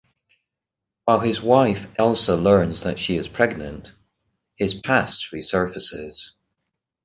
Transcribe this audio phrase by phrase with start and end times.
[1.05, 3.93] While his wife Elsa learns that she is pregnant,
[4.55, 6.31] his past resurfaces.